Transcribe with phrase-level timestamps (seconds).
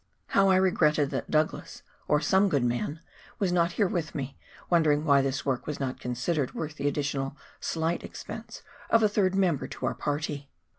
[0.29, 3.01] How I regretted that Douglas, or some good man,
[3.37, 6.87] was not with me here, and wondered why this work was not considered worth the
[6.87, 10.49] additional slight expense of a third member to our party.